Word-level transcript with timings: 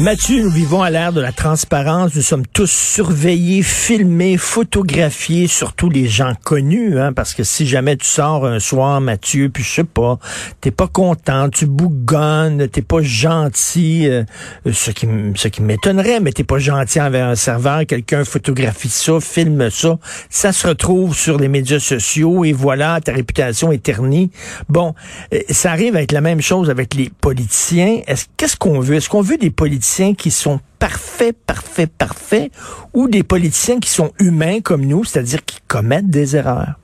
Mathieu, 0.00 0.42
nous 0.42 0.50
vivons 0.50 0.82
à 0.82 0.88
l'ère 0.88 1.12
de 1.12 1.20
la 1.20 1.30
transparence. 1.30 2.14
Nous 2.14 2.22
sommes 2.22 2.46
tous 2.46 2.70
surveillés, 2.70 3.62
filmés, 3.62 4.38
photographiés, 4.38 5.46
surtout 5.46 5.90
les 5.90 6.08
gens 6.08 6.32
connus, 6.42 6.98
hein, 6.98 7.12
parce 7.12 7.34
que 7.34 7.44
si 7.44 7.66
jamais 7.66 7.98
tu 7.98 8.06
sors 8.06 8.46
un 8.46 8.60
soir, 8.60 9.02
Mathieu, 9.02 9.50
puis 9.50 9.62
je 9.62 9.68
sais 9.68 9.84
pas, 9.84 10.18
t'es 10.62 10.70
pas 10.70 10.88
content, 10.88 11.50
tu 11.50 11.66
bougonnes, 11.66 12.66
t'es 12.68 12.80
pas 12.80 13.02
gentil, 13.02 14.08
euh, 14.08 14.24
ce 14.72 14.90
qui, 14.90 15.06
ce 15.34 15.48
qui 15.48 15.60
m'étonnerait, 15.60 16.20
mais 16.20 16.32
t'es 16.32 16.44
pas 16.44 16.58
gentil 16.58 16.98
envers 16.98 17.26
un 17.26 17.36
serveur, 17.36 17.84
quelqu'un 17.84 18.24
photographie 18.24 18.88
ça, 18.88 19.20
filme 19.20 19.68
ça, 19.68 19.98
ça 20.30 20.52
se 20.52 20.66
retrouve 20.66 21.14
sur 21.14 21.36
les 21.36 21.48
médias 21.48 21.78
sociaux 21.78 22.42
et 22.46 22.54
voilà, 22.54 23.02
ta 23.02 23.12
réputation 23.12 23.70
est 23.70 23.82
ternie. 23.82 24.30
Bon, 24.70 24.94
euh, 25.34 25.40
ça 25.50 25.72
arrive 25.72 25.94
avec 25.94 26.10
la 26.10 26.22
même 26.22 26.40
chose 26.40 26.70
avec 26.70 26.94
les 26.94 27.10
politiciens. 27.20 28.00
Est-ce 28.06 28.24
qu'est-ce 28.38 28.56
qu'on 28.56 28.80
veut? 28.80 28.94
Est-ce 28.94 29.10
qu'on 29.10 29.20
veut 29.20 29.36
des 29.36 29.50
politiciens 29.50 29.89
qui 30.16 30.30
sont 30.30 30.60
parfaits, 30.78 31.36
parfaits, 31.46 31.90
parfaits, 31.90 32.52
ou 32.94 33.08
des 33.08 33.22
politiciens 33.22 33.80
qui 33.80 33.90
sont 33.90 34.12
humains 34.18 34.60
comme 34.60 34.84
nous, 34.84 35.04
c'est-à-dire 35.04 35.44
qui 35.44 35.58
commettent 35.66 36.10
des 36.10 36.36
erreurs 36.36 36.74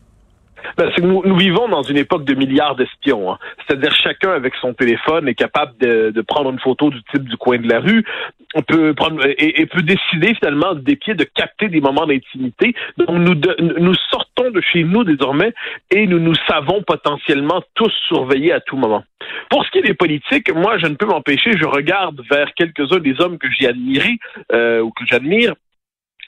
Ben, 0.76 0.90
que 0.92 1.00
nous, 1.00 1.22
nous 1.24 1.36
vivons 1.36 1.68
dans 1.68 1.82
une 1.82 1.96
époque 1.96 2.24
de 2.24 2.34
milliards 2.34 2.76
d'espions. 2.76 3.32
hein. 3.32 3.38
C'est-à-dire 3.66 3.94
chacun 3.94 4.30
avec 4.30 4.54
son 4.60 4.74
téléphone 4.74 5.28
est 5.28 5.34
capable 5.34 5.72
de, 5.78 6.10
de 6.10 6.20
prendre 6.22 6.50
une 6.50 6.58
photo 6.58 6.90
du 6.90 7.02
type 7.12 7.28
du 7.28 7.36
coin 7.36 7.58
de 7.58 7.68
la 7.68 7.80
rue, 7.80 8.04
on 8.54 8.62
peut 8.62 8.94
prendre 8.94 9.24
et, 9.26 9.60
et 9.60 9.66
peut 9.66 9.82
décider 9.82 10.34
finalement 10.34 10.74
des 10.74 10.96
pieds 10.96 11.14
de 11.14 11.24
capter 11.24 11.68
des 11.68 11.80
moments 11.80 12.06
d'intimité. 12.06 12.74
Donc 12.96 13.10
nous 13.10 13.34
nous 13.78 13.94
sortons 14.10 14.50
de 14.50 14.60
chez 14.60 14.84
nous 14.84 15.04
désormais 15.04 15.52
et 15.90 16.06
nous 16.06 16.18
nous 16.18 16.34
savons 16.48 16.82
potentiellement 16.82 17.62
tous 17.74 17.92
surveillés 18.08 18.52
à 18.52 18.60
tout 18.60 18.76
moment. 18.76 19.04
Pour 19.50 19.64
ce 19.64 19.70
qui 19.70 19.78
est 19.78 19.82
des 19.82 19.94
politiques, 19.94 20.52
moi 20.54 20.78
je 20.78 20.86
ne 20.86 20.94
peux 20.94 21.06
m'empêcher, 21.06 21.52
je 21.58 21.66
regarde 21.66 22.22
vers 22.30 22.52
quelques-uns 22.54 23.00
des 23.00 23.20
hommes 23.20 23.38
que 23.38 23.48
j'ai 23.50 23.66
admirés 23.68 24.18
euh, 24.52 24.80
ou 24.80 24.90
que 24.90 25.04
j'admire 25.06 25.54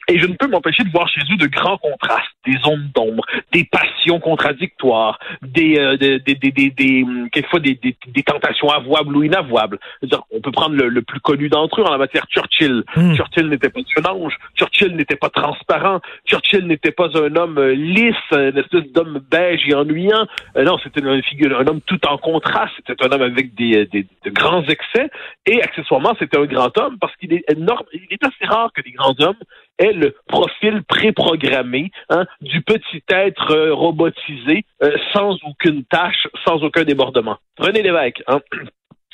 et 0.09 0.19
je 0.19 0.27
ne 0.27 0.35
peux 0.35 0.47
m'empêcher 0.49 0.83
de 0.85 0.91
voir 0.91 1.09
chez 1.09 1.21
eux 1.33 1.37
de 1.37 1.47
grands 1.47 1.77
contrastes, 1.79 2.31
des 2.47 2.57
zones 2.59 2.91
d'ombre, 2.95 3.25
des 3.53 3.65
passions 3.65 4.21
contradictoires, 4.21 5.19
des, 5.43 5.79
euh, 5.79 5.97
des, 5.97 6.19
des, 6.21 6.35
des, 6.35 6.51
des- 6.51 6.71
des, 6.71 7.03
hum, 7.03 7.29
quelquefois 7.31 7.61
des, 7.61 7.75
des, 7.75 7.97
des 8.09 8.23
tentations 8.23 8.69
avouables 8.71 9.17
ou 9.17 9.23
inavouables. 9.23 9.79
C'est-à-dire, 10.01 10.23
on 10.31 10.41
peut 10.41 10.51
prendre 10.53 10.75
le, 10.77 10.89
le 10.89 11.03
plus 11.03 11.21
connu 11.21 11.49
d'entre 11.49 11.81
eux 11.81 11.85
en 11.85 11.91
la 11.91 11.99
matière, 11.99 12.27
Churchill. 12.29 12.83
Hmm. 12.97 13.15
Churchill 13.15 13.49
n'était 13.49 13.69
pas 13.71 13.81
un 13.99 14.05
ange, 14.11 14.37
Churchill 14.57 14.97
n'était 14.97 15.17
pas 15.17 15.31
transparent, 15.31 16.01
Churchill 16.27 16.67
n'était 16.67 16.93
pas 16.93 17.09
un 17.15 17.35
homme 17.37 17.59
euh, 17.59 17.75
lisse, 17.75 18.15
une 18.33 18.57
espèce 18.59 18.91
d'homme 18.93 19.21
beige 19.31 19.63
et 19.67 19.75
ennuyant. 19.75 20.27
Euh, 20.57 20.65
non, 20.65 20.79
c'était 20.83 21.01
une 21.01 21.23
figure, 21.23 21.59
un 21.59 21.67
homme 21.67 21.81
tout 21.83 22.01
en 22.07 22.17
contraste. 22.19 22.75
C'était 22.87 23.05
un 23.05 23.11
homme 23.13 23.23
avec 23.23 23.55
des, 23.55 23.79
euh, 23.79 23.87
des, 23.87 24.07
de 24.25 24.31
grands 24.31 24.63
excès 24.65 25.11
et 25.47 25.63
accessoirement, 25.63 26.15
c'était 26.19 26.39
un 26.39 26.47
grand 26.47 26.77
homme 26.79 26.97
parce 27.01 27.15
qu'il 27.17 27.33
est 27.33 27.45
énorme. 27.51 27.85
Il 27.93 28.07
est 28.11 28.25
assez 28.25 28.45
rare 28.47 28.71
que 28.75 28.81
des 28.83 28.93
grands 28.93 29.15
hommes 29.21 29.37
aient 29.79 29.93
le 29.93 30.15
profil 30.29 30.83
préprogrammé 30.85 31.91
hein, 32.11 32.27
du 32.41 32.63
petit 32.63 33.03
être 33.11 33.53
euh, 33.53 33.75
robotisé 33.75 34.65
euh, 34.83 34.97
sans 35.13 35.37
aucune 35.45 35.85
tâche, 35.85 36.29
sans 36.47 36.63
aucun 36.63 36.85
débordement. 36.85 37.39
René 37.59 37.83
Lévesque, 37.83 38.23
hein, 38.27 38.41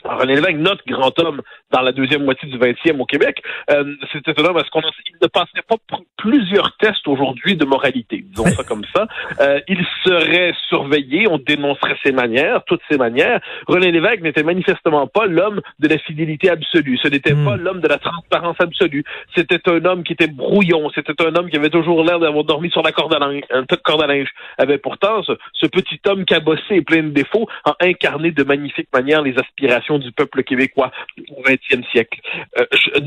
René 0.05 0.35
Lévesque, 0.37 0.57
notre 0.57 0.85
grand 0.87 1.19
homme 1.19 1.41
dans 1.71 1.81
la 1.83 1.93
deuxième 1.93 2.25
moitié 2.25 2.49
du 2.49 2.59
20e 2.59 3.01
au 3.01 3.07
Québec, 3.07 3.43
euh, 3.71 3.95
c'était 4.13 4.39
un 4.41 4.45
homme 4.45 4.57
à 4.57 4.65
ce 4.65 4.71
qu'on 4.71 4.81
ne 4.81 5.27
passerait 5.29 5.63
pas 5.69 5.77
plusieurs 6.17 6.77
tests 6.77 7.07
aujourd'hui 7.09 7.57
de 7.57 7.65
moralité, 7.65 8.25
disons 8.29 8.47
ça 8.47 8.65
comme 8.65 8.85
ça. 8.95 9.07
Euh, 9.41 9.61
il 9.69 9.85
serait 10.05 10.53
surveillé, 10.69 11.27
on 11.29 11.39
dénoncerait 11.39 11.97
ses 12.03 12.13
manières, 12.13 12.63
toutes 12.67 12.83
ses 12.91 12.99
manières. 12.99 13.41
René 13.67 13.91
Lévesque 13.91 14.21
n'était 14.23 14.43
manifestement 14.43 15.07
pas 15.07 15.27
l'homme 15.27 15.61
de 15.79 15.89
la 15.89 15.99
fidélité 15.99 16.51
absolue. 16.51 16.99
Ce 17.03 17.09
n'était 17.09 17.35
Hmm. 17.35 17.45
pas 17.45 17.57
l'homme 17.57 17.81
de 17.81 17.89
la 17.89 17.99
transparence 17.99 18.57
absolue. 18.61 19.05
C'était 19.35 19.61
un 19.69 19.85
homme 19.85 20.05
qui 20.05 20.13
était 20.13 20.27
brouillon. 20.29 20.91
C'était 20.95 21.21
un 21.23 21.35
homme 21.35 21.51
qui 21.51 21.57
avait 21.57 21.71
toujours 21.71 22.05
l'air 22.05 22.19
d'avoir 22.19 22.45
dormi 22.45 22.71
sur 22.71 22.83
la 22.83 22.93
corde 22.93 23.15
à 23.15 23.19
linge, 23.19 23.43
un 23.51 23.65
tas 23.65 23.77
de 23.77 23.83
corde 23.83 24.03
à 24.03 24.07
linge. 24.07 24.29
Avait 24.59 24.79
pourtant 24.79 25.23
ce, 25.23 25.33
ce 25.53 25.67
petit 25.67 26.01
homme 26.07 26.25
cabossé 26.25 26.63
et 26.77 26.83
plein 26.83 27.03
de 27.03 27.09
défauts 27.09 27.49
a 27.65 27.75
incarné 27.81 28.31
de 28.31 28.45
magnifiques 28.45 28.89
manières 28.95 29.23
les 29.23 29.37
aspirations 29.39 29.94
du 29.99 30.13
peuple 30.13 30.43
québécois 30.43 30.91
au 31.31 31.43
XXe 31.43 31.87
siècle. 31.91 32.21
Euh, 32.59 32.67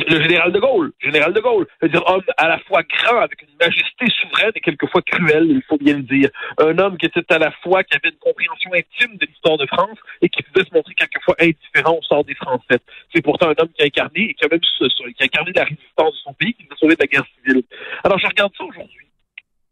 le 0.10 0.22
général 0.22 0.52
de 0.52 0.60
Gaulle, 0.60 0.92
général 1.00 1.34
de 1.34 1.40
Gaulle, 1.40 1.68
c'est-à-dire 1.80 2.04
homme 2.08 2.24
à 2.38 2.48
la 2.48 2.60
fois 2.60 2.82
grand 2.84 3.20
avec 3.20 3.42
une 3.42 3.56
majesté 3.60 4.06
souveraine 4.22 4.52
et 4.56 4.62
quelquefois 4.62 5.02
cruelle, 5.02 5.48
il 5.50 5.62
faut 5.68 5.78
bien 5.78 5.96
le 5.98 6.04
dire. 6.04 6.30
Un 6.60 6.78
homme 6.80 6.98
qui 6.98 7.06
était 7.06 7.32
à 7.34 7.40
la 7.40 7.52
fois 7.64 7.84
qui 7.84 7.96
avait 7.96 8.10
une 8.10 8.20
compréhension 8.20 8.72
intime 8.74 9.18
de 9.18 9.26
l'histoire 9.26 9.58
de 9.58 9.66
France 9.68 9.98
et 10.22 10.30
qui 10.30 10.44
pouvait 10.44 10.66
se 10.66 10.74
montrer 10.74 10.94
quelquefois 10.96 11.36
indifférent 11.40 11.98
au 11.98 12.02
sort 12.04 12.24
des 12.24 12.36
Français. 12.36 12.80
C'est 13.14 13.22
pourtant 13.24 13.48
un 13.50 13.56
homme 13.60 13.70
qui 13.76 13.82
a 13.82 13.86
incarné 13.86 14.30
et 14.30 14.34
qui 14.34 14.46
a 14.46 14.48
même 14.50 14.60
se- 14.64 14.88
qui 14.88 15.24
a 15.24 15.26
incarné 15.26 15.52
la 15.56 15.64
résistance 15.64 16.14
de 16.14 16.20
son 16.24 16.34
pays, 16.34 16.54
qui 16.54 16.64
nous 16.64 16.76
a 16.76 16.78
sauvé 16.78 16.96
de 16.96 17.02
la 17.02 17.08
guerre 17.08 17.26
civile. 17.38 17.64
Alors 18.04 18.18
je 18.20 18.28
regarde 18.28 18.52
ça 18.58 18.64
aujourd'hui. 18.64 19.07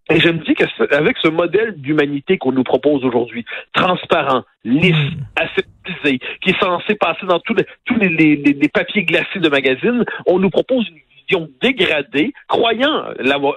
Et 0.09 0.19
je 0.19 0.29
me 0.29 0.37
dis 0.45 0.53
qu'avec 0.53 1.17
ce 1.17 1.27
modèle 1.27 1.75
d'humanité 1.81 2.37
qu'on 2.37 2.51
nous 2.51 2.63
propose 2.63 3.03
aujourd'hui, 3.03 3.43
transparent, 3.73 4.43
lisse, 4.63 4.95
aseptisé, 5.35 6.19
qui 6.41 6.51
est 6.51 6.59
censé 6.59 6.95
passer 6.95 7.25
dans 7.25 7.39
tous 7.39 7.55
les, 7.55 7.65
tous 7.85 7.95
les, 7.95 8.09
les- 8.09 8.35
les- 8.35 8.53
les 8.53 8.69
papiers 8.69 9.03
glacés 9.03 9.39
de 9.39 9.49
magazines, 9.49 10.05
on 10.27 10.37
nous 10.39 10.49
propose 10.51 10.87
une 10.89 10.97
vision 11.27 11.49
dégradée, 11.61 12.33
croyant 12.47 13.05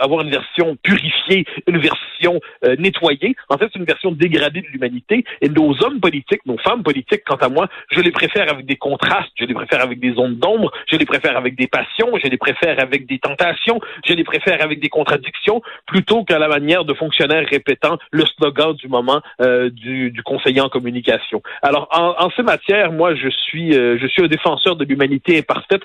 avoir 0.01 0.23
une 0.23 0.31
version 0.31 0.77
purifiée, 0.83 1.45
une 1.67 1.79
version 1.79 2.41
euh, 2.65 2.77
nettoyée. 2.79 3.37
En 3.49 3.59
fait, 3.59 3.69
c'est 3.73 3.79
une 3.79 3.85
version 3.85 4.13
dégradée 4.13 4.63
de 4.63 4.67
l'humanité. 4.67 5.25
Et 5.41 5.49
nos 5.49 5.73
hommes 5.85 6.01
politiques, 6.01 6.45
nos 6.47 6.59
femmes 6.59 6.83
politiques, 6.83 7.23
quant 7.27 7.37
à 7.37 7.49
moi, 7.49 7.69
je 7.91 8.01
les 8.01 8.11
préfère 8.11 8.51
avec 8.51 8.67
des 8.67 8.77
contrastes, 8.77 9.31
je 9.39 9.45
les 9.45 9.55
préfère 9.55 9.81
avec 9.81 10.01
des 10.01 10.19
ondes 10.19 10.39
d'ombre, 10.39 10.71
je 10.91 10.97
les 10.97 11.05
préfère 11.05 11.37
avec 11.37 11.57
des 11.57 11.67
passions, 11.67 12.11
je 12.23 12.29
les 12.29 12.37
préfère 12.39 12.81
avec 12.81 13.07
des 13.07 13.19
tentations, 13.19 13.81
je 14.07 14.15
les 14.15 14.25
préfère 14.25 14.63
avec 14.63 14.81
des 14.81 14.89
contradictions, 14.89 15.63
plutôt 15.87 16.25
qu'à 16.25 16.39
la 16.39 16.49
manière 16.49 16.85
de 16.85 16.95
fonctionnaires 16.95 17.47
répétant 17.49 17.99
le 18.11 18.25
slogan 18.27 18.75
du 18.75 18.89
moment 18.89 19.21
euh, 19.41 19.71
du, 19.71 20.11
du 20.11 20.23
conseiller 20.23 20.61
en 20.61 20.69
communication. 20.69 21.43
Alors, 21.63 21.89
en, 21.93 22.15
en 22.25 22.31
ces 22.37 22.43
matières, 22.43 22.93
moi, 22.93 23.15
je 23.15 23.29
suis, 23.29 23.75
euh, 23.75 23.99
je 24.01 24.07
suis 24.07 24.23
un 24.23 24.29
défenseur 24.29 24.77
de 24.77 24.85
l'humanité 24.85 25.39
imparfaite. 25.39 25.83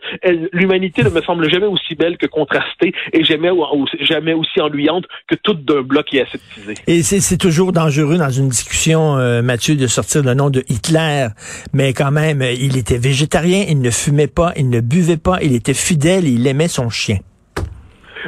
L'humanité 0.51 1.03
ne 1.03 1.09
me 1.09 1.21
semble 1.21 1.50
jamais 1.50 1.65
aussi 1.73 1.95
belle 1.95 2.17
que 2.17 2.28
contrastée 2.28 2.94
et 3.11 3.23
jamais, 3.23 3.50
aussi 3.50 4.61
ennuyante 4.61 5.06
que 5.28 5.35
toute 5.35 5.66
d'un 5.66 5.81
bloc 5.81 6.13
et 6.13 6.22
aseptisé. 6.22 6.75
Et 6.88 7.03
c'est 7.03 7.19
c'est 7.19 7.38
toujours 7.38 7.72
dangereux 7.72 8.17
dans 8.17 8.29
une 8.29 8.50
discussion, 8.50 9.17
euh, 9.17 9.41
Mathieu, 9.41 9.75
de 9.75 9.88
sortir 9.88 10.23
le 10.23 10.33
nom 10.33 10.50
de 10.50 10.63
Hitler, 10.69 11.28
mais 11.73 11.94
quand 11.94 12.12
même, 12.12 12.41
euh, 12.41 12.51
il 12.53 12.78
était 12.78 12.97
végétarien, 12.97 13.66
il 13.67 13.81
ne 13.81 13.91
fumait 13.91 14.28
pas, 14.28 14.53
il 14.56 14.69
ne 14.69 14.79
buvait 14.79 15.17
pas, 15.17 15.39
il 15.41 15.53
était 15.53 15.73
fidèle, 15.73 16.28
il 16.28 16.45
aimait 16.47 16.67
son 16.67 16.89
chien. 16.89 17.19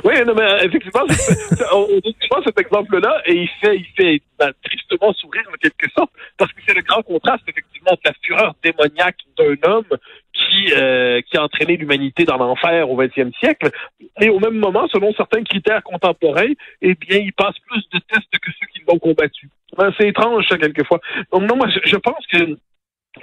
Oui, 0.03 0.13
non, 0.25 0.33
mais 0.35 0.43
euh, 0.43 0.59
effectivement, 0.63 1.03
on, 1.73 1.87
on 2.01 2.41
cet 2.43 2.59
exemple-là 2.59 3.21
et 3.25 3.33
il 3.33 3.49
fait, 3.61 3.77
il 3.77 3.85
fait 3.95 4.21
ben, 4.37 4.51
tristement 4.63 5.13
sourire 5.13 5.43
en 5.49 5.57
quelque 5.57 5.89
sorte 5.97 6.11
parce 6.37 6.51
que 6.51 6.59
c'est 6.67 6.75
le 6.75 6.81
grand 6.81 7.01
contraste 7.01 7.43
effectivement 7.47 7.91
entre 7.91 8.01
la 8.05 8.13
fureur 8.21 8.55
démoniaque 8.63 9.17
d'un 9.37 9.55
homme 9.69 9.97
qui 10.33 10.73
euh, 10.73 11.21
qui 11.21 11.37
a 11.37 11.43
entraîné 11.43 11.77
l'humanité 11.77 12.25
dans 12.25 12.37
l'enfer 12.37 12.89
au 12.89 12.97
XXe 12.97 13.35
siècle 13.39 13.71
et 14.21 14.29
au 14.29 14.39
même 14.39 14.55
moment, 14.55 14.87
selon 14.89 15.13
certains 15.13 15.43
critères 15.43 15.83
contemporains, 15.83 16.53
eh 16.81 16.95
bien, 16.95 17.19
il 17.19 17.33
passe 17.33 17.55
plus 17.67 17.83
de 17.93 17.99
tests 17.99 18.37
que 18.41 18.51
ceux 18.51 18.67
qui 18.73 18.81
l'ont 18.87 18.99
combattu. 18.99 19.49
Ben, 19.77 19.93
c'est 19.97 20.07
étrange 20.07 20.45
ça 20.47 20.57
quelquefois. 20.57 20.99
Donc 21.31 21.43
non, 21.43 21.55
moi, 21.55 21.67
je, 21.69 21.79
je 21.89 21.95
pense 21.97 22.25
que 22.31 22.57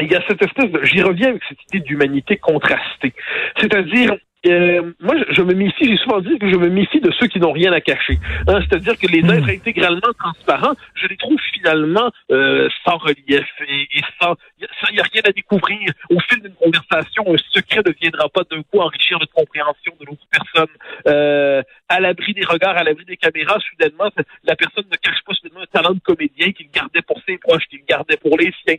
il 0.01 0.11
y 0.11 0.15
a 0.15 0.23
cette 0.27 0.43
espèce 0.43 0.71
de, 0.71 0.83
j'y 0.85 1.03
reviens 1.03 1.29
avec 1.29 1.43
cette 1.49 1.63
idée 1.69 1.81
d'humanité 1.81 2.37
contrastée. 2.37 3.13
C'est-à-dire, 3.59 4.15
euh, 4.47 4.93
moi, 5.01 5.15
je, 5.19 5.35
je, 5.35 5.43
me 5.43 5.55
méfie, 5.55 5.85
j'ai 5.85 5.97
souvent 5.99 6.21
dit 6.21 6.39
que 6.39 6.51
je 6.51 6.57
me 6.57 6.69
méfie 6.69 7.01
de 7.01 7.13
ceux 7.13 7.29
qui 7.29 7.39
n'ont 7.39 7.53
rien 7.53 7.73
à 7.73 7.81
cacher. 7.81 8.19
Hein, 8.49 8.61
C'est-à-dire 8.61 8.99
que 8.99 9.07
les 9.07 9.21
êtres 9.21 9.49
intégralement 9.49 10.13
transparents, 10.19 10.75
je 10.95 11.07
les 11.07 11.17
trouve 11.17 11.39
finalement 11.53 12.11
euh, 12.31 12.69
sans 12.85 12.97
relief 12.97 13.49
et, 13.69 13.99
et 13.99 14.03
sans... 14.21 14.35
Il 14.59 14.95
n'y 14.95 15.01
a 15.01 15.05
rien 15.13 15.23
à 15.25 15.33
découvrir. 15.33 15.79
Au 16.11 16.19
fil 16.21 16.41
d'une 16.43 16.55
conversation, 16.55 17.25
un 17.29 17.37
secret 17.53 17.83
ne 17.87 17.93
viendra 18.01 18.29
pas 18.29 18.43
d'un 18.51 18.63
coup 18.63 18.81
enrichir 18.81 19.19
notre 19.21 19.33
compréhension 19.33 19.93
de 20.01 20.07
l'autre 20.07 20.27
personne. 20.31 20.75
Euh, 21.07 21.63
à 21.89 22.01
l'abri 22.01 22.35
des 22.35 22.45
regards, 22.45 22.77
à 22.77 22.83
l'abri 22.83 23.05
des 23.05 23.17
caméras, 23.17 23.59
soudainement, 23.61 24.11
la 24.45 24.57
personne 24.57 24.85
ne 24.91 24.97
cache 24.97 25.23
pas 25.25 25.35
soudainement 25.35 25.63
un 25.63 25.67
talent 25.67 25.95
de 25.95 26.01
comédien 26.01 26.51
qu'il 26.53 26.71
gardait 26.71 27.03
pour 27.03 27.21
ses 27.27 27.39
proches, 27.39 27.65
qu'il 27.71 27.85
gardait 27.85 28.17
pour 28.17 28.37
les 28.37 28.53
siens. 28.65 28.77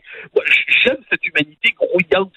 J'aime 0.84 0.98
cette 1.10 1.24
humanité 1.26 1.74
grouillante. 1.78 2.32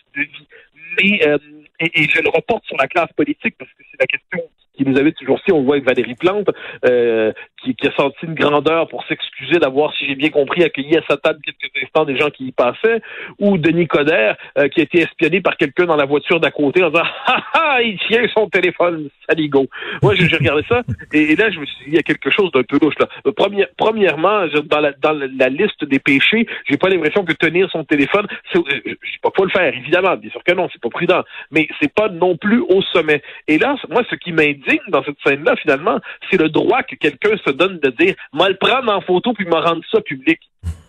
Euh, 0.99 1.37
et, 1.79 2.03
je 2.03 2.21
le 2.21 2.29
reporte 2.29 2.65
sur 2.65 2.77
la 2.77 2.87
classe 2.87 3.11
politique 3.13 3.55
parce 3.57 3.71
que 3.71 3.83
c'est 3.91 3.99
la 3.99 4.07
question 4.07 4.39
qui 4.75 4.85
nous 4.85 4.97
avait 4.97 5.11
toujours. 5.11 5.39
Si 5.45 5.51
on 5.51 5.63
voit 5.63 5.75
avec 5.75 5.87
Valérie 5.87 6.15
Plante, 6.15 6.49
euh, 6.85 7.31
qui, 7.63 7.75
a 7.87 7.91
senti 7.95 8.25
une 8.25 8.35
grandeur 8.35 8.87
pour 8.87 9.03
s'excuser 9.05 9.59
d'avoir, 9.59 9.93
si 9.95 10.05
j'ai 10.05 10.15
bien 10.15 10.29
compris, 10.29 10.63
accueilli 10.63 10.97
à 10.97 11.01
sa 11.09 11.17
table 11.17 11.39
quelques 11.43 11.83
instants 11.83 12.05
des 12.05 12.17
gens 12.17 12.29
qui 12.29 12.45
y 12.45 12.51
passaient, 12.51 13.01
ou 13.39 13.57
Denis 13.57 13.87
Coderre, 13.87 14.35
euh, 14.57 14.67
qui 14.69 14.81
a 14.81 14.83
été 14.83 14.99
espionné 14.99 15.41
par 15.41 15.57
quelqu'un 15.57 15.85
dans 15.85 15.95
la 15.95 16.05
voiture 16.05 16.39
d'à 16.39 16.51
côté 16.51 16.83
en 16.83 16.89
disant 16.89 17.03
«Ha 17.27 17.43
ha, 17.53 17.81
il 17.81 17.97
tient 17.99 18.27
son 18.33 18.47
téléphone, 18.49 19.09
saligo». 19.27 19.67
Moi, 20.03 20.15
j'ai 20.15 20.27
regardé 20.35 20.63
ça, 20.69 20.83
et, 21.13 21.35
là, 21.35 21.49
je 21.49 21.59
me 21.59 21.65
suis 21.65 21.77
dit, 21.77 21.83
il 21.87 21.95
y 21.95 21.99
a 21.99 22.03
quelque 22.03 22.29
chose 22.29 22.51
d'un 22.51 22.63
peu 22.63 22.77
louche. 22.81 22.97
Là. 22.99 23.07
Euh, 23.25 23.31
Première, 23.31 23.67
premièrement, 23.77 24.45
dans 24.65 24.79
la, 24.79 25.49
liste 25.49 25.85
des 25.85 25.99
péchés, 25.99 26.47
j'ai 26.69 26.77
pas 26.77 26.89
l'impression 26.89 27.23
que 27.23 27.33
tenir 27.33 27.69
son 27.71 27.83
téléphone, 27.83 28.27
euh, 28.55 28.61
je 28.85 28.91
sais 28.91 29.19
pas, 29.21 29.29
faut 29.35 29.45
le 29.45 29.51
faire, 29.51 29.73
évidemment, 29.73 30.15
bien 30.17 30.29
sûr 30.29 30.43
que 30.43 30.53
non, 30.53 30.67
c'est 30.71 30.81
pas 30.81 30.89
prudent, 30.89 31.23
mais 31.51 31.67
c'est 31.79 31.93
pas 31.93 32.09
non 32.09 32.35
plus 32.37 32.61
au 32.61 32.81
sommet. 32.81 33.21
Et 33.47 33.57
là, 33.57 33.75
moi, 33.89 34.03
ce 34.09 34.15
qui 34.15 34.31
m'indique 34.31 34.81
dans 34.89 35.03
cette 35.03 35.17
scène-là, 35.25 35.55
finalement, 35.55 35.99
c'est 36.29 36.39
le 36.39 36.49
droit 36.49 36.83
que 36.83 36.95
quelqu'un 36.95 37.37
se 37.47 37.51
donne 37.51 37.79
de 37.79 37.89
dire, 37.89 38.15
moi 38.33 38.49
le 38.49 38.55
prendre 38.55 38.91
en 38.91 39.01
photo 39.01 39.33
puis 39.33 39.45
me 39.45 39.55
rendre 39.55 39.81
ça 39.91 40.01
public. 40.01 40.39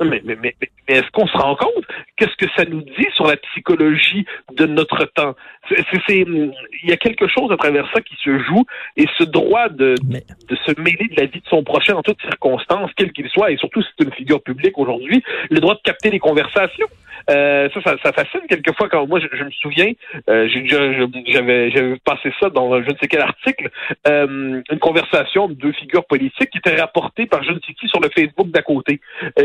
Mais, 0.01 0.23
mais, 0.25 0.37
mais, 0.41 0.55
mais 0.61 0.71
est-ce 0.89 1.11
qu'on 1.13 1.27
se 1.27 1.37
rend 1.37 1.57
compte? 1.57 1.85
Qu'est-ce 2.17 2.37
que 2.37 2.51
ça 2.57 2.65
nous 2.65 2.83
dit 2.83 3.07
sur 3.15 3.27
la 3.27 3.37
psychologie 3.37 4.25
de 4.53 4.67
notre 4.67 5.05
temps? 5.07 5.35
Il 5.71 6.63
y 6.85 6.93
a 6.93 6.97
quelque 6.97 7.29
chose 7.29 7.51
à 7.53 7.57
travers 7.57 7.89
ça 7.93 8.01
qui 8.01 8.15
se 8.23 8.39
joue 8.39 8.65
et 8.97 9.07
ce 9.19 9.25
droit 9.25 9.69
de, 9.69 9.95
de 10.03 10.57
se 10.67 10.81
mêler 10.81 11.09
de 11.09 11.21
la 11.21 11.27
vie 11.27 11.41
de 11.41 11.49
son 11.49 11.63
prochain 11.63 11.95
en 11.95 12.03
toutes 12.03 12.21
circonstances, 12.23 12.91
quel 12.97 13.13
qu'il 13.13 13.29
soit, 13.29 13.51
et 13.51 13.57
surtout 13.57 13.83
si 13.83 13.89
c'est 13.99 14.05
une 14.05 14.13
figure 14.13 14.43
publique 14.43 14.79
aujourd'hui, 14.79 15.23
le 15.51 15.61
droit 15.61 15.75
de 15.75 15.81
capter 15.83 16.11
les 16.11 16.21
conversations. 16.21 16.89
Euh, 17.31 17.69
ça, 17.75 17.81
ça, 17.83 17.97
ça, 18.03 18.13
fascine 18.13 18.41
quelquefois 18.49 18.89
quand 18.89 19.07
moi 19.07 19.21
je, 19.21 19.27
je 19.33 19.45
me 19.45 19.51
souviens, 19.51 19.93
euh, 20.31 20.49
j'avais 20.49 21.97
passé 22.05 22.33
ça 22.41 22.49
dans 22.49 22.83
je 22.83 22.91
ne 22.91 22.97
sais 22.97 23.09
quel 23.09 23.21
article, 23.21 23.71
euh, 24.07 24.63
une 24.71 24.79
conversation 24.79 25.49
de 25.49 25.55
deux 25.55 25.73
figures 25.73 26.07
politiques 26.07 26.51
qui 26.51 26.59
était 26.59 26.77
rapportée 26.77 27.27
par 27.27 27.43
je 27.43 27.53
ne 27.53 27.61
sais 27.61 27.75
qui 27.75 27.89
sur 27.89 28.01
le 28.01 28.09
Facebook 28.09 28.51
d'à 28.51 28.63
côté. 28.63 29.01
Euh, 29.39 29.45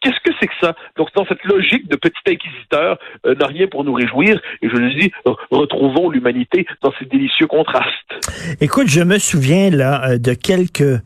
Qu'est-ce 0.00 0.20
que 0.24 0.30
c'est 0.38 0.46
que 0.46 0.54
ça? 0.60 0.76
Donc, 0.96 1.08
dans 1.16 1.26
cette 1.26 1.42
logique 1.44 1.88
de 1.88 1.96
petit 1.96 2.20
inquisiteur, 2.28 2.98
euh, 3.26 3.34
n'a 3.34 3.46
rien 3.46 3.66
pour 3.66 3.82
nous 3.82 3.92
réjouir. 3.92 4.40
Et 4.62 4.68
je 4.68 4.76
le 4.76 4.94
dis, 4.94 5.10
retrouvons 5.50 6.08
l'humanité 6.08 6.66
dans 6.82 6.92
ces 7.00 7.04
délicieux 7.06 7.48
contrastes. 7.48 7.88
Écoute, 8.60 8.88
je 8.88 9.00
me 9.00 9.18
souviens 9.18 9.70
là 9.70 10.10
euh, 10.10 10.18
de 10.18 10.34
quelques 10.34 11.02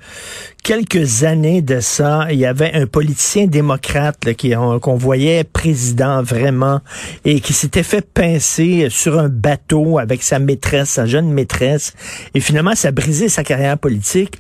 quelques 0.63 1.25
années 1.25 1.61
de 1.63 1.81
ça. 1.81 2.27
Il 2.31 2.39
y 2.39 2.47
avait 2.47 2.73
un 2.75 2.87
politicien 2.87 3.47
démocrate 3.47 4.25
là, 4.25 4.35
qui 4.35 4.53
qu'on 4.83 4.95
voyait 4.95 5.45
président 5.45 6.23
vraiment 6.23 6.81
et 7.25 7.41
qui 7.41 7.53
s'était 7.53 7.83
fait 7.83 8.07
pincer 8.07 8.89
sur 8.91 9.19
un 9.19 9.29
bateau 9.29 9.99
avec 9.99 10.23
sa 10.23 10.39
maîtresse, 10.39 10.91
sa 10.91 11.07
jeune 11.07 11.33
maîtresse. 11.33 11.95
Et 12.35 12.41
finalement, 12.41 12.75
ça 12.75 12.89
a 12.89 12.93
brisé 12.93 13.29
sa 13.29 13.43
carrière 13.43 13.79
politique. 13.79 14.37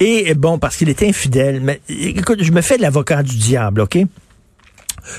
Et 0.00 0.34
bon, 0.34 0.58
parce 0.58 0.76
qu'il 0.76 0.88
était 0.88 1.08
infidèle. 1.08 1.60
Mais 1.60 1.80
écoute, 1.88 2.42
je 2.42 2.52
me 2.52 2.62
fais 2.62 2.76
de 2.76 2.82
l'avocat 2.82 3.22
du 3.22 3.36
diable. 3.36 3.82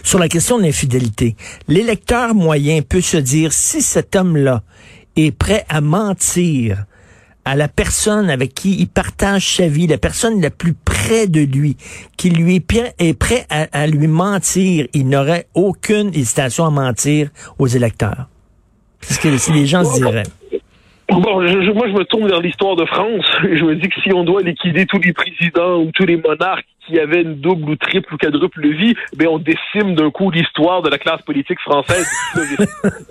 Sur 0.04 0.20
la 0.20 0.28
question 0.28 0.58
de 0.58 0.64
l'infidélité, 0.64 1.36
l'électeur 1.68 2.36
moyen 2.36 2.82
peut 2.82 3.02
se 3.02 3.18
dire 3.18 3.52
si 3.52 3.82
cet 3.82 4.16
homme-là 4.16 4.62
est 5.16 5.32
prêt 5.32 5.66
à 5.70 5.82
mentir 5.82 6.86
à 7.44 7.56
la 7.56 7.68
personne 7.68 8.30
avec 8.30 8.54
qui 8.54 8.80
il 8.80 8.88
partage 8.88 9.56
sa 9.56 9.68
vie, 9.68 9.88
la 9.88 9.98
personne 9.98 10.42
la 10.42 10.52
plus 10.52 10.74
près 10.74 11.28
de 11.28 11.42
lui, 11.42 11.76
qui 12.16 12.30
lui 12.30 12.58
est 12.58 13.14
prêt 13.18 13.46
à, 13.50 13.88
lui 13.88 14.08
mentir, 14.08 14.86
il 14.94 15.10
n'aurait 15.10 15.48
aucune 15.56 16.10
hésitation 16.10 16.66
à 16.66 16.70
mentir 16.70 17.30
aux 17.58 17.68
électeurs. 17.68 18.28
C'est 19.02 19.16
ce 19.16 19.20
que 19.20 19.54
les 19.54 19.66
gens 19.66 19.84
se 19.84 19.98
diraient. 19.98 20.24
Bon, 21.10 21.20
moi, 21.20 21.46
je 21.48 21.94
me 21.94 22.04
tourne 22.06 22.30
vers 22.30 22.40
l'histoire 22.40 22.76
de 22.78 22.86
France. 22.86 23.26
Je 23.44 23.64
me 23.66 23.76
dis 23.76 23.90
que 23.90 24.00
si 24.02 24.14
on 24.14 24.24
doit 24.24 24.42
liquider 24.42 24.86
tous 24.86 25.00
les 25.00 25.12
présidents 25.12 25.82
ou 25.82 25.92
tous 25.94 26.06
les 26.06 26.16
monarques 26.16 26.68
qui 26.86 27.00
avaient 27.00 27.22
une 27.22 27.36
double 27.36 27.70
ou 27.70 27.76
triple 27.76 28.14
ou 28.14 28.18
quadruple 28.18 28.68
vie, 28.68 28.96
ben 29.16 29.28
on 29.28 29.40
décime 29.40 29.96
d'un 29.96 30.12
coup 30.12 30.32
l'histoire 30.32 30.82
de 30.82 30.90
la 30.90 30.98
classe 30.98 31.22
politique 31.22 31.60
française. 31.60 32.10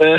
euh, 0.01 0.17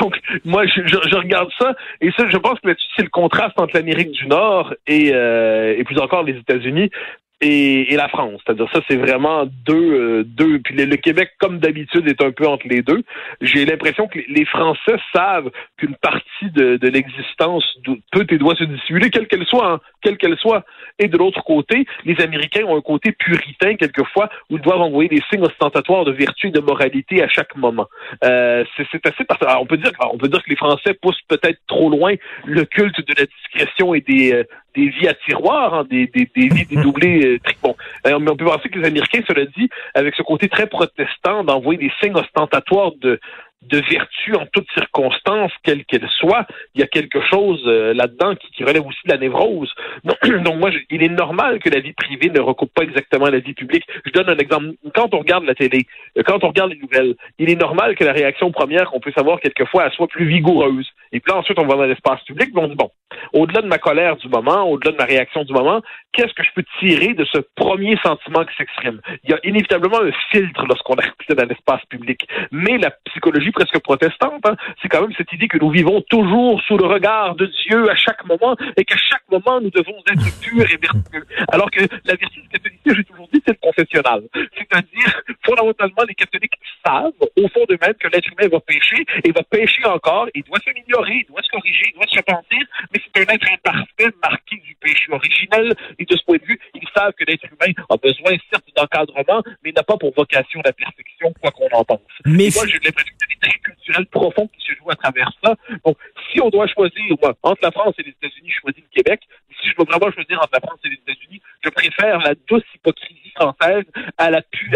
donc, 0.00 0.18
moi, 0.44 0.66
je, 0.66 0.86
je, 0.86 1.16
regarde 1.16 1.50
ça 1.58 1.74
et 2.00 2.10
ça, 2.12 2.28
je 2.28 2.36
pense 2.36 2.58
que 2.60 2.68
là-dessus, 2.68 2.88
c'est 2.96 3.02
le 3.02 3.10
contraste 3.10 3.58
entre 3.58 3.74
l'Amérique 3.74 4.12
du 4.12 4.26
Nord 4.26 4.74
et, 4.86 5.10
euh, 5.12 5.74
et 5.76 5.84
plus 5.84 5.98
encore 5.98 6.22
les 6.22 6.36
États-Unis 6.36 6.90
et, 7.40 7.92
et, 7.92 7.96
la 7.96 8.08
France. 8.08 8.40
C'est-à-dire 8.44 8.68
ça, 8.72 8.80
c'est 8.88 8.96
vraiment 8.96 9.46
deux, 9.46 9.74
euh, 9.74 10.24
deux. 10.24 10.58
Puis 10.60 10.74
le, 10.74 10.96
Québec, 10.96 11.30
comme 11.38 11.58
d'habitude, 11.58 12.08
est 12.08 12.22
un 12.22 12.32
peu 12.32 12.46
entre 12.46 12.66
les 12.68 12.82
deux. 12.82 13.02
J'ai 13.40 13.64
l'impression 13.64 14.08
que 14.08 14.18
les 14.28 14.44
Français 14.44 14.96
savent 15.14 15.50
qu'une 15.76 15.94
partie 15.96 16.50
de, 16.52 16.76
de 16.76 16.88
l'existence 16.88 17.64
peut 18.12 18.26
et 18.30 18.38
doit 18.38 18.56
se 18.56 18.64
dissimuler, 18.64 19.10
quelle 19.10 19.26
qu'elle 19.26 19.46
soit, 19.46 19.72
hein, 19.72 19.80
quelle 20.02 20.16
qu'elle 20.16 20.36
soit. 20.38 20.64
Et 20.98 21.06
de 21.06 21.16
l'autre 21.16 21.42
côté, 21.44 21.86
les 22.04 22.20
Américains 22.20 22.64
ont 22.64 22.76
un 22.76 22.80
côté 22.80 23.12
puritain 23.12 23.76
quelquefois 23.76 24.28
où 24.50 24.56
ils 24.56 24.62
doivent 24.62 24.80
envoyer 24.80 25.08
des 25.08 25.22
signes 25.30 25.44
ostentatoires 25.44 26.04
de 26.04 26.12
vertu 26.12 26.48
et 26.48 26.50
de 26.50 26.60
moralité 26.60 27.22
à 27.22 27.28
chaque 27.28 27.54
moment. 27.56 27.86
Euh, 28.24 28.64
c'est 28.76 29.06
assez 29.06 29.24
on 29.58 29.66
peut 29.66 29.76
dire, 29.76 29.92
on 30.12 30.18
peut 30.18 30.28
dire 30.28 30.42
que 30.42 30.50
les 30.50 30.56
Français 30.56 30.94
poussent 30.94 31.22
peut-être 31.28 31.60
trop 31.66 31.90
loin 31.90 32.14
le 32.44 32.64
culte 32.64 32.98
de 33.06 33.14
la 33.16 33.26
discrétion 33.26 33.94
et 33.94 34.00
des 34.00 34.32
euh, 34.32 34.44
des 34.78 34.88
vies 34.90 35.08
à 35.08 35.14
tiroir, 35.14 35.74
hein, 35.74 35.84
des, 35.90 36.06
des, 36.06 36.30
des 36.36 36.48
vies 36.48 36.66
dédoublées. 36.66 37.26
Euh, 37.26 37.38
bon. 37.62 37.74
Euh, 38.06 38.18
mais 38.20 38.30
on 38.30 38.36
peut 38.36 38.44
penser 38.44 38.68
que 38.68 38.78
les 38.78 38.86
Américains, 38.86 39.22
cela 39.26 39.44
dit, 39.56 39.68
avec 39.94 40.14
ce 40.14 40.22
côté 40.22 40.48
très 40.48 40.66
protestant 40.66 41.42
d'envoyer 41.42 41.78
des 41.78 41.92
signes 42.00 42.14
ostentatoires 42.14 42.92
de, 43.00 43.18
de 43.62 43.78
vertu 43.78 44.36
en 44.36 44.46
toutes 44.46 44.70
circonstances, 44.72 45.52
quelles 45.62 45.84
qu'elles 45.84 46.08
soient, 46.08 46.46
il 46.74 46.80
y 46.80 46.84
a 46.84 46.86
quelque 46.86 47.20
chose 47.28 47.62
euh, 47.66 47.92
là-dedans 47.92 48.34
qui, 48.36 48.64
relève 48.64 48.86
aussi 48.86 49.00
de 49.04 49.12
la 49.12 49.18
névrose. 49.18 49.72
Donc, 50.44 50.56
moi, 50.56 50.70
il 50.90 51.02
est 51.02 51.08
normal 51.08 51.58
que 51.58 51.68
la 51.68 51.80
vie 51.80 51.92
privée 51.92 52.30
ne 52.30 52.40
recoupe 52.40 52.72
pas 52.72 52.82
exactement 52.82 53.26
la 53.26 53.38
vie 53.38 53.54
publique. 53.54 53.84
Je 54.04 54.10
donne 54.12 54.28
un 54.28 54.36
exemple. 54.36 54.68
Quand 54.94 55.14
on 55.14 55.18
regarde 55.18 55.44
la 55.44 55.54
télé, 55.54 55.86
euh, 56.16 56.22
quand 56.24 56.44
on 56.44 56.48
regarde 56.48 56.70
les 56.70 56.78
nouvelles, 56.78 57.14
il 57.38 57.50
est 57.50 57.60
normal 57.60 57.96
que 57.96 58.04
la 58.04 58.12
réaction 58.12 58.50
première 58.52 58.90
qu'on 58.90 59.00
peut 59.00 59.12
savoir 59.12 59.40
quelquefois, 59.40 59.86
elle 59.86 59.92
soit 59.92 60.08
plus 60.08 60.26
vigoureuse. 60.26 60.88
Et 61.12 61.20
puis 61.20 61.32
là, 61.32 61.38
ensuite, 61.38 61.58
on 61.58 61.66
va 61.66 61.76
dans 61.76 61.84
l'espace 61.84 62.22
public, 62.24 62.50
on 62.54 62.68
dit, 62.68 62.74
bon, 62.74 62.90
au-delà 63.32 63.62
de 63.62 63.66
ma 63.66 63.78
colère 63.78 64.16
du 64.16 64.28
moment, 64.28 64.68
au-delà 64.68 64.92
de 64.92 64.96
ma 64.96 65.04
réaction 65.04 65.44
du 65.44 65.52
moment, 65.52 65.80
qu'est-ce 66.12 66.34
que 66.34 66.42
je 66.42 66.50
peux 66.54 66.64
tirer 66.80 67.14
de 67.14 67.24
ce 67.24 67.38
premier 67.56 67.96
sentiment 68.04 68.44
qui 68.44 68.54
s'exprime? 68.56 69.00
Il 69.24 69.30
y 69.30 69.34
a 69.34 69.38
inévitablement 69.44 70.00
un 70.00 70.12
filtre 70.30 70.64
lorsqu'on 70.66 70.94
accède 70.98 71.36
dans 71.36 71.46
l'espace 71.46 71.84
public. 71.88 72.26
Mais 72.52 72.78
la 72.78 72.90
psychologie 73.06 73.47
presque 73.52 73.78
protestante, 73.80 74.44
hein, 74.44 74.56
c'est 74.80 74.88
quand 74.88 75.02
même 75.02 75.12
cette 75.16 75.32
idée 75.32 75.48
que 75.48 75.58
nous 75.58 75.70
vivons 75.70 76.00
toujours 76.02 76.60
sous 76.62 76.76
le 76.76 76.86
regard 76.86 77.34
de 77.34 77.46
Dieu 77.46 77.90
à 77.90 77.96
chaque 77.96 78.24
moment 78.26 78.56
et 78.76 78.84
qu'à 78.84 78.96
chaque 78.96 79.22
moment 79.30 79.60
nous 79.60 79.70
devons 79.70 79.96
être 80.10 80.40
purs 80.40 80.70
et 80.70 80.76
vertueux. 80.76 81.26
Alors 81.52 81.70
que 81.70 81.80
la 82.04 82.14
vertu 82.14 82.40
du 82.40 82.48
catholicisme, 82.48 82.96
j'ai 82.96 83.04
toujours 83.04 83.28
dit, 83.32 83.42
c'est 83.46 83.52
le 83.52 83.58
confessionnal. 83.60 84.22
C'est-à-dire, 84.56 85.22
fondamentalement, 85.44 86.02
les 86.08 86.14
catholiques 86.14 86.58
savent, 86.84 87.12
au 87.20 87.48
fond 87.48 87.64
d'eux-mêmes, 87.68 87.94
que 87.94 88.08
l'être 88.08 88.28
humain 88.28 88.48
va 88.50 88.60
pécher 88.60 89.04
et 89.24 89.32
va 89.32 89.42
pécher 89.42 89.84
encore, 89.86 90.28
il 90.34 90.42
doit 90.44 90.58
s'améliorer, 90.64 91.24
il 91.24 91.26
doit 91.26 91.42
se 91.42 91.48
corriger, 91.48 91.92
il 91.92 91.94
doit 91.94 92.06
se 92.06 92.16
repentir, 92.16 92.60
mais 92.92 93.00
c'est 93.02 93.20
un 93.20 93.34
être 93.34 93.46
imparfait 93.52 94.10
marqué 94.22 94.56
du 94.56 94.74
péché 94.76 95.12
originel 95.12 95.74
et 95.98 96.04
de 96.04 96.16
ce 96.16 96.24
point 96.24 96.36
de 96.36 96.44
vue, 96.44 96.58
ils 96.74 96.88
savent 96.94 97.12
que 97.12 97.24
l'être 97.24 97.44
humain 97.44 97.72
a 97.88 97.96
besoin 97.96 98.32
certes 98.50 98.68
d'encadrement, 98.76 99.42
mais 99.64 99.72
n'a 99.72 99.82
pas 99.82 99.96
pour 99.96 100.12
vocation 100.14 100.60
la 100.64 100.72
perfection, 100.72 101.32
quoi 101.40 101.50
qu'on 101.68 101.78
en 101.78 101.84
pense. 101.84 102.00
Mais 102.24 102.48
moi, 102.54 102.66
j'ai 102.66 102.78
l'impression 102.84 103.14
culturel 103.62 104.06
profond 104.06 104.48
qui 104.48 104.66
se 104.66 104.78
joue 104.78 104.90
à 104.90 104.96
travers 104.96 105.30
ça. 105.42 105.54
Donc, 105.84 105.96
si 106.30 106.40
on 106.40 106.50
doit 106.50 106.66
choisir, 106.66 107.16
moi, 107.22 107.34
entre 107.42 107.60
la 107.62 107.70
France 107.70 107.94
et 107.98 108.02
les 108.02 108.10
États-Unis, 108.10 108.50
je 108.50 108.60
choisis 108.60 108.82
le 108.82 108.94
Québec. 108.94 109.20
Si 109.60 109.70
je 109.70 109.76
dois 109.76 109.86
vraiment 109.88 110.12
choisir 110.12 110.38
entre 110.38 110.50
la 110.52 110.60
France 110.60 110.78
et 110.84 110.88
les 110.88 111.00
États-Unis, 111.06 111.40
je 111.64 111.70
préfère 111.70 112.18
la 112.20 112.34
douce 112.48 112.62
hypocrisie 112.74 113.32
française 113.34 113.84
à 114.16 114.30
la, 114.30 114.42
pu 114.42 114.70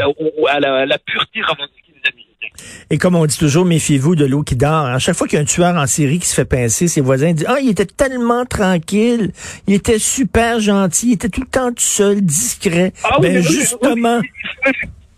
à 0.48 0.60
la, 0.60 0.80
à 0.80 0.86
la 0.86 0.98
pureté 0.98 1.42
romantique 1.42 1.84
des 1.88 2.10
Américains. 2.10 2.48
Et 2.90 2.98
comme 2.98 3.14
on 3.14 3.24
dit 3.26 3.38
toujours, 3.38 3.64
méfiez-vous 3.64 4.16
de 4.16 4.24
l'eau 4.24 4.42
qui 4.42 4.56
dort. 4.56 4.86
À 4.86 4.98
chaque 4.98 5.14
fois 5.14 5.28
qu'il 5.28 5.36
y 5.36 5.38
a 5.38 5.42
un 5.42 5.46
tueur 5.46 5.76
en 5.76 5.86
série 5.86 6.18
qui 6.18 6.26
se 6.26 6.34
fait 6.34 6.44
pincer, 6.44 6.88
ses 6.88 7.00
voisins 7.00 7.32
disent, 7.32 7.46
ah, 7.48 7.60
il 7.60 7.70
était 7.70 7.86
tellement 7.86 8.44
tranquille, 8.44 9.32
il 9.66 9.74
était 9.74 9.98
super 9.98 10.58
gentil, 10.58 11.10
il 11.10 11.12
était 11.14 11.28
tout 11.28 11.42
le 11.42 11.46
temps 11.46 11.68
tout 11.68 11.78
seul, 11.78 12.20
discret. 12.20 12.92
Ah, 13.04 13.18
oui, 13.20 13.28
ben, 13.28 13.42
justement. 13.42 14.20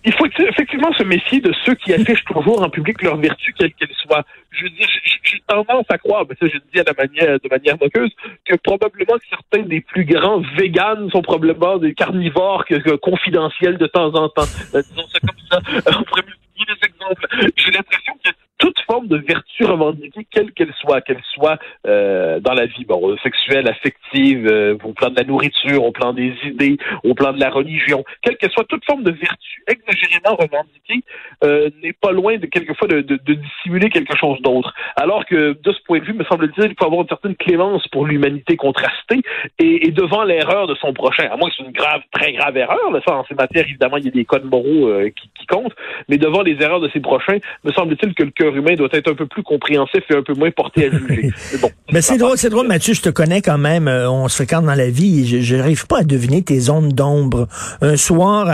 Il 0.05 0.13
faut 0.13 0.27
effectivement 0.27 0.93
se 0.93 1.03
méfier 1.03 1.41
de 1.41 1.53
ceux 1.65 1.75
qui 1.75 1.93
affichent 1.95 2.25
toujours 2.25 2.63
en 2.63 2.69
public 2.69 3.01
leur 3.03 3.17
vertu, 3.17 3.55
quelle 3.59 3.73
qu'elle 3.73 3.95
soit. 4.03 4.25
Je 4.51 4.67
dire, 4.69 4.87
j'ai 5.23 5.41
tendance 5.47 5.87
à 5.89 5.99
croire, 5.99 6.25
mais 6.29 6.37
ça 6.39 6.47
je 6.47 6.55
le 6.55 6.63
dis 6.73 6.81
à 6.81 6.85
la 6.85 6.93
manière, 6.93 7.41
de 7.41 7.49
manière 7.49 7.77
moqueuse, 7.81 8.11
que 8.45 8.55
probablement 8.57 9.15
certains 9.31 9.67
des 9.67 9.81
plus 9.81 10.05
grands 10.05 10.43
véganes 10.57 11.11
sont 11.11 11.23
probablement 11.23 11.79
des 11.79 11.95
carnivores 11.95 12.65
confidentiels 13.03 13.79
de 13.79 13.87
temps 13.87 14.15
en 14.15 14.29
temps. 14.29 14.43
Euh, 14.75 14.83
disons 14.83 15.07
ça 15.09 15.19
comme 15.21 15.39
ça. 15.51 15.61
On 15.99 16.03
pourrait 16.05 16.23
multiplier 16.23 16.67
les 16.69 16.89
exemples. 16.89 17.27
J'ai 17.57 17.71
l'impression 17.71 18.13
que 18.23 18.31
toute 18.65 18.81
forme 18.87 19.09
de 19.09 19.19
vertu 19.19 19.67
revendiquée, 19.67 20.27
quelle 20.31 20.51
qu'elle 20.53 20.73
soit, 20.81 21.03
qu'elle 21.03 21.21
soit 21.35 21.59
euh, 21.87 22.41
dans 22.41 22.55
la 22.55 22.65
vie 22.65 22.87
bon, 22.87 23.15
sexuelle, 23.23 23.69
affective, 23.69 24.47
euh, 24.51 24.75
au 24.83 24.95
plan 24.95 25.11
de 25.11 25.17
la 25.17 25.25
nourriture, 25.25 25.85
au 25.85 25.93
plan 25.93 26.15
des 26.15 26.33
idées, 26.45 26.79
au 27.03 27.13
plan 27.13 27.35
de 27.35 27.41
la 27.41 27.51
religion, 27.51 28.05
quelle 28.23 28.39
qu'elle 28.39 28.51
soit, 28.53 28.65
toute 28.65 28.83
forme 28.87 29.03
de 29.03 29.11
vertu 29.11 29.63
exagérément 29.67 30.35
revendiquée 30.37 31.05
euh, 31.45 31.69
n'est 31.83 31.93
pas 31.93 32.13
loin 32.13 32.39
de 32.39 32.47
quelquefois 32.47 32.89
de, 32.89 33.03
dissimuler 33.03 33.91
quelque 33.91 34.17
chose 34.17 34.41
d'autre. 34.41 34.73
Alors 34.97 35.27
que 35.27 35.59
de 35.63 35.73
ce 35.73 35.83
point 35.85 35.99
de 35.99 36.05
vue, 36.05 36.15
me 36.15 36.25
semble-t-il, 36.25 36.71
il 36.71 36.75
faut 36.79 36.87
avoir 36.87 37.03
une 37.03 37.09
certaine 37.09 37.37
clémence 37.37 37.87
pour 37.89 38.07
l'humanité 38.07 38.57
contrastée 38.57 39.21
et, 39.59 39.91
devant 39.91 40.25
l'erreur 40.25 40.67
de 40.69 40.75
son 40.77 40.95
prochain. 40.95 41.29
À 41.31 41.37
moins 41.37 41.51
que 41.51 41.57
c'est 41.59 41.65
une 41.65 41.73
grave, 41.73 42.01
très 42.13 42.33
grave 42.33 42.57
erreur, 42.57 42.91
là, 42.91 43.01
ça 43.07 43.15
en 43.15 43.25
ces 43.27 43.35
matières, 43.35 43.67
évidemment, 43.67 43.99
il 43.99 44.07
y 44.07 44.09
a 44.09 44.11
des 44.11 44.25
codes 44.25 44.45
moraux 44.45 44.89
euh, 44.89 45.11
qui, 45.11 45.29
qui 45.39 45.47
comptent, 45.47 45.75
mais 46.09 46.17
devant 46.17 46.43
les 46.43 46.57
erreurs 46.63 46.81
de 46.81 46.89
ses 46.89 47.01
prochains, 47.01 47.39
me 47.63 47.73
semble-t-il 47.73 48.15
que 48.15 48.23
le 48.23 48.31
cœur 48.31 48.54
humain 48.55 48.75
doit 48.75 48.89
être 48.93 49.11
un 49.11 49.15
peu 49.15 49.27
plus 49.27 49.43
compréhensif 49.43 50.03
et 50.11 50.15
un 50.15 50.23
peu 50.23 50.35
moins 50.35 50.51
porté 50.51 50.87
à 50.87 50.91
juger. 50.91 51.31
Mais 51.93 52.03
c'est 52.03 52.17
drôle, 52.17 52.39
c'est 52.39 52.51
drôle, 52.51 52.67
Mathieu, 52.67 52.95
je 52.95 53.03
te 53.03 53.09
connais 53.09 53.43
quand 53.43 53.59
même. 53.59 53.89
Euh, 53.89 54.11
on 54.11 54.29
se 54.29 54.37
fréquente 54.37 54.65
dans 54.65 54.75
la 54.75 54.91
vie. 54.91 55.43
Je 55.43 55.57
n'arrive 55.57 55.87
pas 55.87 56.01
à 56.01 56.03
deviner 56.03 56.43
tes 56.43 56.59
zones 56.59 56.91
d'ombre. 56.91 57.49
Un 57.81 57.97
soir, 57.97 58.49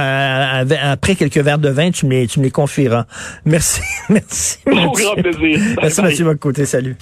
après 0.82 1.14
quelques 1.14 1.38
verres 1.38 1.58
de 1.58 1.68
vin, 1.68 1.90
tu 1.90 2.06
me 2.06 2.12
les, 2.12 2.26
tu 2.26 2.40
me 2.40 2.44
les 2.44 2.50
confieras. 2.50 3.06
Merci, 3.44 3.82
merci. 4.08 4.58
Au 4.66 4.92
grand 4.92 5.14
plaisir. 5.14 5.58
Merci, 5.80 6.02
Mathieu 6.02 6.24
Bocoté. 6.24 6.64
Salut. 6.64 6.96